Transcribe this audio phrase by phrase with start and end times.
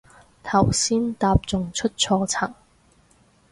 [0.43, 2.55] 頭先搭仲出錯層